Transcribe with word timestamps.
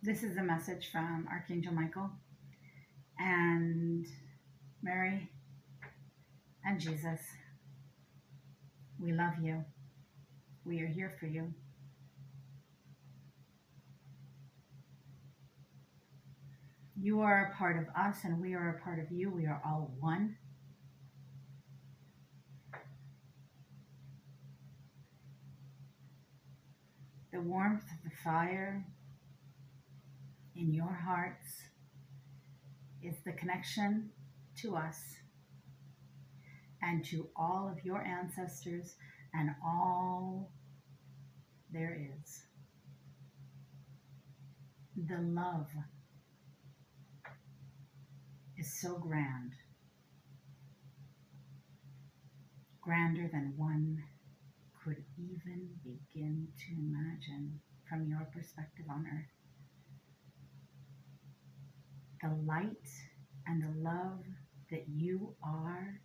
This 0.00 0.22
is 0.22 0.36
a 0.36 0.42
message 0.42 0.92
from 0.92 1.26
Archangel 1.28 1.72
Michael 1.72 2.08
and 3.18 4.06
Mary 4.80 5.28
and 6.64 6.78
Jesus. 6.78 7.18
We 9.00 9.12
love 9.12 9.32
you. 9.42 9.64
We 10.64 10.80
are 10.82 10.86
here 10.86 11.16
for 11.18 11.26
you. 11.26 11.52
You 16.96 17.20
are 17.22 17.52
a 17.52 17.58
part 17.58 17.76
of 17.76 17.88
us 18.00 18.18
and 18.22 18.40
we 18.40 18.54
are 18.54 18.78
a 18.78 18.84
part 18.84 19.00
of 19.00 19.10
you. 19.10 19.30
We 19.30 19.46
are 19.46 19.60
all 19.66 19.92
one. 19.98 20.36
The 27.32 27.40
warmth 27.40 27.82
of 27.82 28.08
the 28.08 28.16
fire 28.22 28.86
in 30.58 30.74
your 30.74 30.92
hearts 30.92 31.46
is 33.00 33.14
the 33.24 33.32
connection 33.32 34.10
to 34.60 34.74
us 34.74 34.98
and 36.82 37.04
to 37.04 37.28
all 37.36 37.72
of 37.72 37.84
your 37.84 38.02
ancestors 38.02 38.96
and 39.34 39.50
all 39.64 40.50
there 41.72 41.96
is. 41.96 42.42
The 44.96 45.20
love 45.20 45.68
is 48.58 48.80
so 48.80 48.98
grand, 48.98 49.52
grander 52.80 53.28
than 53.32 53.54
one 53.56 54.02
could 54.82 55.04
even 55.16 55.68
begin 55.84 56.48
to 56.66 56.74
imagine 56.74 57.60
from 57.88 58.08
your 58.08 58.26
perspective 58.34 58.86
on 58.90 59.06
earth. 59.06 59.37
The 62.22 62.34
light 62.46 62.88
and 63.46 63.62
the 63.62 63.80
love 63.80 64.24
that 64.70 64.84
you 64.88 65.34
are, 65.42 66.00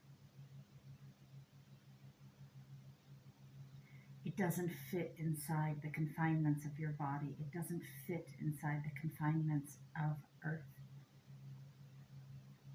it 4.26 4.38
doesn't 4.38 4.72
fit 4.92 5.16
inside 5.18 5.78
the 5.84 5.90
confinements 5.90 6.66
of 6.66 6.78
your 6.80 6.92
body. 6.92 7.36
It 7.40 7.52
doesn't 7.52 7.82
fit 8.08 8.28
inside 8.40 8.84
the 8.84 9.00
confinements 9.02 9.78
of 9.98 10.16
earth. 10.46 10.62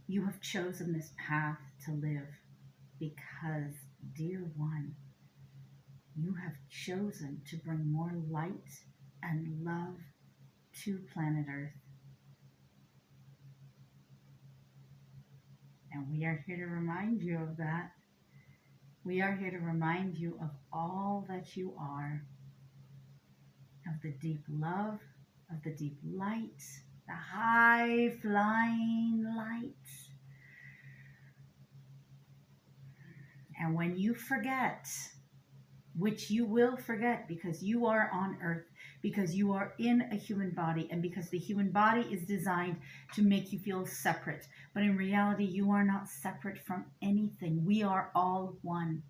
You 0.07 0.25
have 0.25 0.41
chosen 0.41 0.93
this 0.93 1.13
path 1.29 1.59
to 1.85 1.93
live 1.93 2.29
because, 2.99 3.75
dear 4.17 4.51
one, 4.57 4.95
you 6.17 6.35
have 6.35 6.55
chosen 6.69 7.43
to 7.51 7.57
bring 7.57 7.93
more 7.93 8.13
light 8.31 8.83
and 9.23 9.65
love 9.65 9.97
to 10.83 10.99
planet 11.13 11.47
Earth. 11.49 11.73
And 15.99 16.17
we 16.17 16.25
are 16.27 16.45
here 16.47 16.57
to 16.57 16.67
remind 16.67 17.23
you 17.23 17.39
of 17.39 17.57
that. 17.57 17.91
We 19.05 19.21
are 19.21 19.35
here 19.35 19.51
to 19.51 19.59
remind 19.59 20.17
you 20.17 20.39
of 20.41 20.51
all 20.73 21.27
that 21.29 21.57
you 21.57 21.75
are, 21.77 22.23
of 23.85 24.01
the 24.03 24.13
deep 24.21 24.45
love, 24.49 25.01
of 25.51 25.61
the 25.65 25.73
deep 25.73 25.99
light, 26.05 26.63
the 27.09 27.15
high 27.15 28.11
flying 28.23 29.25
light. 29.37 29.73
And 33.59 33.75
when 33.75 33.97
you 33.97 34.15
forget, 34.15 34.87
which 35.97 36.31
you 36.31 36.47
will 36.47 36.77
forget 36.77 37.27
because 37.27 37.61
you 37.61 37.87
are 37.87 38.09
on 38.13 38.39
earth, 38.41 38.68
because 39.03 39.35
you 39.35 39.53
are 39.53 39.75
in 39.79 40.03
a 40.13 40.17
human 40.17 40.51
body, 40.51 40.89
and 40.91 41.01
because 41.01 41.29
the 41.29 41.39
human 41.39 41.71
body 41.71 42.03
is 42.03 42.27
designed 42.27 42.77
to 43.15 43.23
make 43.23 43.53
you 43.53 43.59
feel 43.59 43.87
separate. 43.87 44.47
But 44.75 44.83
in 44.83 44.97
reality, 44.97 45.45
you 45.45 45.71
are 45.71 45.85
not 45.85 46.09
separate 46.09 46.59
from 46.67 46.87
anything. 47.03 47.65
We 47.65 47.83
are 47.83 48.11
all 48.15 48.57
one. 48.63 49.03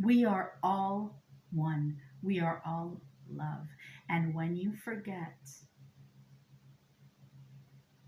We 0.00 0.24
are 0.24 0.52
all 0.62 1.22
one. 1.52 1.98
We 2.22 2.40
are 2.40 2.62
all 2.66 3.02
love. 3.30 3.66
And 4.08 4.34
when 4.34 4.56
you 4.56 4.72
forget, 4.84 5.38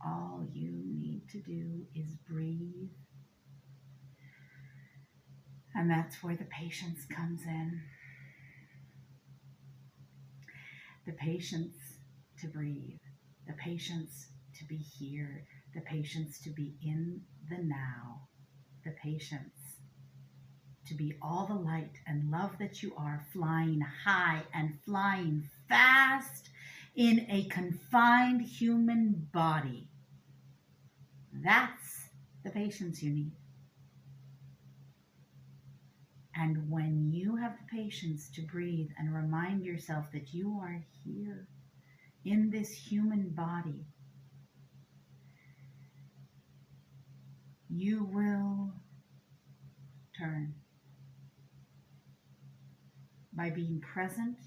all 0.05 0.47
you 0.53 0.71
need 0.73 1.23
to 1.31 1.39
do 1.41 1.87
is 1.95 2.11
breathe. 2.29 2.91
And 5.75 5.91
that's 5.91 6.23
where 6.23 6.37
the 6.37 6.45
patience 6.45 7.05
comes 7.05 7.43
in. 7.47 7.81
The 11.07 11.13
patience 11.13 11.77
to 12.41 12.49
breathe, 12.49 12.99
the 13.47 13.53
patience 13.55 14.29
to 14.59 14.65
be 14.67 14.77
here, 14.77 15.45
the 15.75 15.83
patience 15.83 16.41
to 16.41 16.51
be 16.51 16.77
in 16.83 17.21
the 17.51 17.59
now, 17.59 18.29
the 18.85 18.93
patience 19.03 19.81
to 20.87 20.95
be 20.95 21.15
all 21.23 21.47
the 21.47 21.55
light 21.55 21.93
and 22.07 22.31
love 22.31 22.53
that 22.59 22.83
you 22.83 22.95
are, 22.97 23.25
flying 23.33 23.81
high 24.05 24.43
and 24.53 24.79
flying 24.85 25.49
fast 25.69 26.51
in 26.95 27.27
a 27.31 27.45
confined 27.45 28.43
human 28.43 29.29
body. 29.33 29.89
That's 31.33 32.09
the 32.45 32.51
patience 32.51 33.03
you 33.03 33.11
need. 33.11 33.33
And 36.37 36.69
when 36.69 37.11
you 37.13 37.37
have 37.37 37.57
the 37.57 37.77
patience 37.77 38.29
to 38.35 38.43
breathe 38.43 38.89
and 38.99 39.15
remind 39.15 39.65
yourself 39.65 40.07
that 40.13 40.35
you 40.35 40.59
are 40.61 40.83
here 41.05 41.47
in 42.25 42.51
this 42.51 42.71
human 42.71 43.29
body, 43.31 43.87
you 47.69 48.05
will 48.13 48.73
turn 50.19 50.55
by 53.33 53.51
being 53.51 53.81
present 53.81 54.39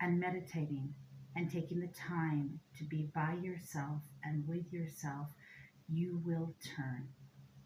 and 0.00 0.18
meditating 0.18 0.94
and 1.36 1.50
taking 1.50 1.80
the 1.80 1.88
time 1.88 2.58
to 2.78 2.84
be 2.84 3.10
by 3.14 3.36
yourself 3.42 4.00
and 4.24 4.46
with 4.48 4.72
yourself, 4.72 5.26
you 5.88 6.20
will 6.24 6.54
turn. 6.76 7.08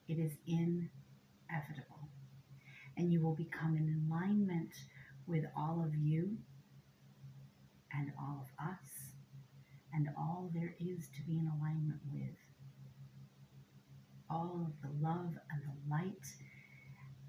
It 0.09 0.19
is 0.19 0.33
inevitable. 0.47 2.00
And 3.01 3.11
you 3.11 3.23
will 3.23 3.35
become 3.35 3.79
in 3.79 4.05
alignment 4.13 4.75
with 5.27 5.47
all 5.57 5.83
of 5.83 5.95
you 5.95 6.37
and 7.95 8.13
all 8.21 8.45
of 8.45 8.67
us 8.69 9.15
and 9.95 10.11
all 10.19 10.51
there 10.53 10.75
is 10.79 11.09
to 11.17 11.23
be 11.27 11.39
in 11.39 11.51
alignment 11.59 12.01
with. 12.13 12.37
All 14.29 14.67
of 14.67 14.83
the 14.83 14.95
love 15.03 15.33
and 15.51 15.63
the 15.63 15.91
light 15.91 16.27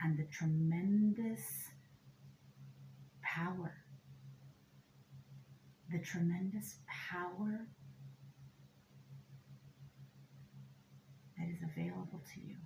and 0.02 0.20
the 0.20 0.26
tremendous 0.26 1.40
power, 3.24 3.74
the 5.90 6.00
tremendous 6.00 6.80
power 7.10 7.66
that 11.38 11.48
is 11.48 11.64
available 11.64 12.22
to 12.34 12.42
you 12.42 12.58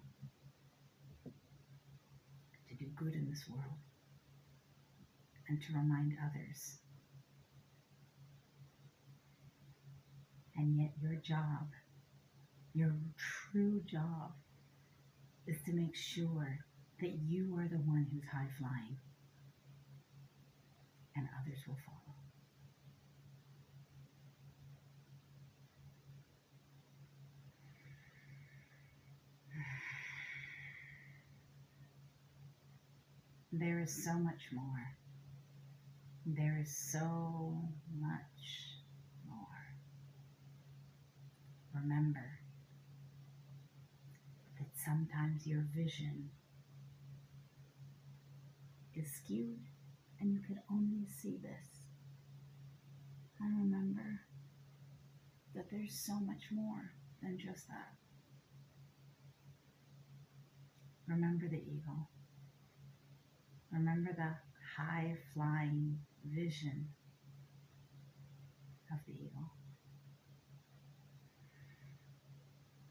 to 2.78 2.86
do 2.86 2.92
good 3.06 3.14
in 3.14 3.30
this 3.30 3.46
world 3.50 3.78
and 5.48 5.62
to 5.62 5.74
remind 5.74 6.14
others. 6.26 6.80
And 10.56 10.78
yet, 10.80 10.92
your 11.02 11.16
job, 11.22 11.70
your 12.74 12.96
true 13.52 13.82
job, 13.86 14.32
is 15.46 15.58
to 15.66 15.74
make 15.74 15.96
sure 15.96 16.60
that 17.02 17.12
you 17.28 17.56
are 17.60 17.68
the 17.68 17.84
one 17.84 18.08
who's 18.12 18.24
high 18.32 18.48
flying 18.58 18.98
and 21.16 21.28
others 21.42 21.60
will 21.68 21.78
follow. 21.86 22.05
There 33.58 33.80
is 33.80 34.04
so 34.04 34.14
much 34.16 34.52
more. 34.52 34.98
There 36.26 36.60
is 36.62 36.76
so 36.76 37.56
much 37.98 38.82
more. 39.26 39.78
Remember 41.74 42.40
that 44.60 44.68
sometimes 44.84 45.48
your 45.48 45.66
vision 45.74 46.32
is 48.94 49.10
skewed 49.24 49.64
and 50.20 50.34
you 50.34 50.42
can 50.46 50.60
only 50.70 51.08
see 51.08 51.38
this. 51.42 51.86
And 53.40 53.58
remember 53.58 54.20
that 55.54 55.72
there's 55.72 55.98
so 55.98 56.20
much 56.20 56.52
more 56.52 56.92
than 57.24 57.38
just 57.38 57.70
that. 57.70 57.94
Remember 61.08 61.48
the 61.48 61.62
eagle. 61.62 62.10
Remember 63.76 64.14
the 64.16 64.34
high 64.78 65.18
flying 65.34 66.00
vision 66.24 66.88
of 68.90 69.00
the 69.06 69.12
eagle. 69.12 69.52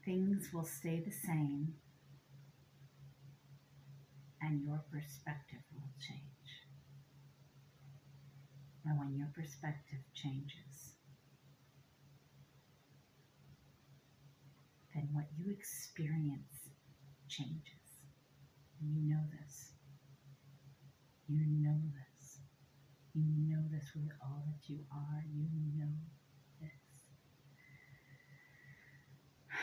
Things 0.05 0.49
will 0.53 0.63
stay 0.63 1.01
the 1.03 1.11
same 1.11 1.73
and 4.39 4.61
your 4.63 4.83
perspective 4.91 5.61
will 5.73 5.89
change. 5.99 6.21
And 8.85 8.99
when 8.99 9.17
your 9.17 9.31
perspective 9.35 10.01
changes, 10.13 10.93
then 14.93 15.09
what 15.13 15.25
you 15.35 15.51
experience 15.51 16.69
changes. 17.27 17.73
And 18.79 18.95
you 18.95 19.15
know 19.15 19.23
this. 19.41 19.74
You 21.27 21.45
know 21.47 21.79
this. 21.93 22.39
You 23.13 23.23
know 23.23 23.63
this 23.71 23.91
with 23.95 24.11
all 24.21 24.43
that 24.47 24.69
you 24.69 24.79
are. 24.91 25.23
You 25.33 25.47
know 25.75 25.89
this. 26.61 26.69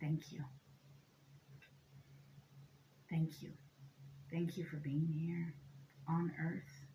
Thank 0.00 0.32
you. 0.32 0.44
Thank 3.10 3.42
you. 3.42 3.50
Thank 4.30 4.56
you 4.56 4.64
for 4.64 4.76
being 4.76 5.08
here 5.10 5.54
on 6.08 6.30
earth, 6.40 6.86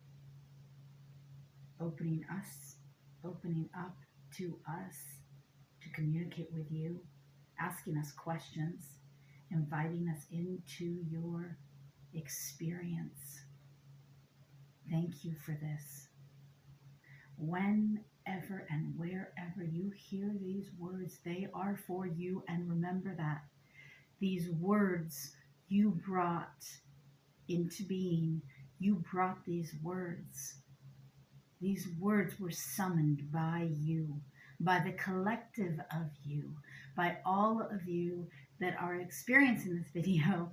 opening 1.80 2.24
us, 2.32 2.76
opening 3.24 3.68
up 3.76 3.96
to 4.38 4.56
us 4.68 4.96
to 5.82 5.88
communicate 5.90 6.48
with 6.52 6.70
you, 6.70 7.00
asking 7.60 7.96
us 7.98 8.12
questions, 8.12 8.84
inviting 9.50 10.08
us 10.08 10.24
into 10.30 10.98
your 11.10 11.56
experience. 12.14 13.42
Thank 14.90 15.24
you 15.24 15.34
for 15.44 15.52
this. 15.52 16.08
Whenever 17.38 18.66
and 18.70 18.94
wherever 18.96 19.64
you 19.64 19.90
hear 19.96 20.32
these 20.40 20.70
words, 20.78 21.18
they 21.24 21.48
are 21.54 21.78
for 21.86 22.06
you. 22.06 22.44
And 22.48 22.68
remember 22.68 23.14
that 23.16 23.42
these 24.20 24.50
words 24.50 25.32
you 25.68 25.90
brought 26.06 26.64
into 27.48 27.82
being, 27.84 28.42
you 28.78 29.02
brought 29.10 29.44
these 29.44 29.74
words. 29.82 30.54
These 31.60 31.88
words 31.98 32.38
were 32.38 32.50
summoned 32.50 33.32
by 33.32 33.68
you, 33.80 34.20
by 34.60 34.80
the 34.80 34.92
collective 34.92 35.80
of 35.90 36.10
you, 36.24 36.52
by 36.96 37.18
all 37.24 37.60
of 37.60 37.88
you 37.88 38.28
that 38.60 38.76
are 38.80 38.94
experiencing 38.94 39.76
this 39.76 39.90
video 39.92 40.50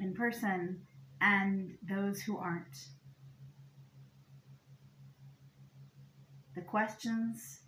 in 0.00 0.14
person 0.14 0.80
and 1.20 1.76
those 1.88 2.20
who 2.20 2.38
aren't. 2.38 2.76
The 6.54 6.62
questions 6.62 7.60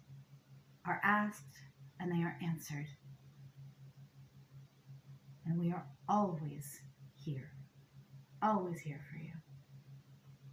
are 0.87 1.01
asked 1.05 1.59
and 1.99 2.11
they 2.11 2.23
are 2.23 2.37
answered. 2.43 2.87
And 5.47 5.59
we 5.59 5.73
are 5.73 5.87
always 6.09 6.81
here, 7.15 7.51
always 8.43 8.81
here 8.81 9.01
for 9.11 9.19
you 9.19 9.33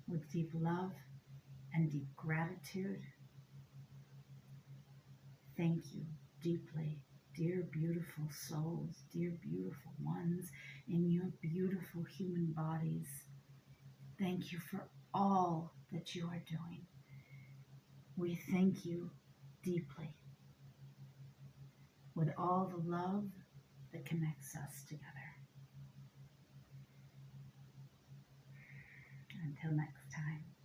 with 0.08 0.30
deep 0.32 0.52
love 0.54 0.92
and 1.74 1.92
deep 1.92 2.08
gratitude. 2.16 3.02
Thank 5.56 5.84
you 5.94 6.06
deeply, 6.42 7.00
dear 7.38 7.68
beautiful 7.72 8.26
souls, 8.32 8.96
dear 9.14 9.32
beautiful 9.44 9.92
ones 10.04 10.50
in 10.90 11.10
your 11.12 11.32
beautiful 11.42 12.04
human 12.04 12.52
bodies. 12.54 13.08
Thank 14.20 14.52
you 14.52 14.58
for 14.72 14.90
all 15.14 15.72
that 15.92 16.16
you 16.16 16.26
are 16.26 16.42
doing. 16.50 16.82
We 18.16 18.40
thank 18.52 18.86
you 18.86 19.12
deeply 19.64 20.10
with 22.16 22.30
all 22.38 22.72
the 22.72 22.90
love 22.90 23.26
that 23.94 24.06
connects 24.06 24.56
us 24.56 24.84
together. 24.90 25.06
Until 29.46 29.78
next 29.78 30.12
time. 30.12 30.57